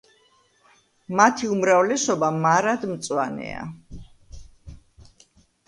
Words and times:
მათი 1.19 1.49
უმრავლესობა 1.57 2.31
მარადმწვანეა. 2.47 3.63